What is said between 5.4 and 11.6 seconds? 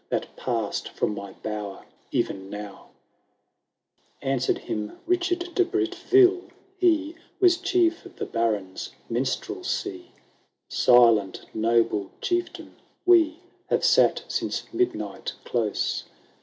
de Bretville; he Was chief of the Baron's minstrelsy, —^ Silent,